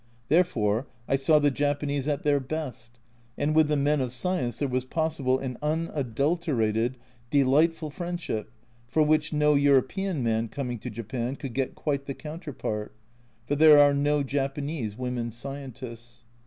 [0.29, 2.97] Therefore I saw the Japanese at their best,
[3.37, 6.97] and with the men of science there was possible an unadulterated,
[7.29, 8.49] delightful friendship
[8.87, 12.95] for which no European man coming to Japan could get quite the counterpart;
[13.45, 16.23] for there are no Japanese women scientists.